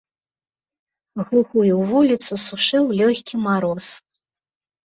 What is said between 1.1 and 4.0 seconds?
Глухую вуліцу сушыў лёгкі мароз.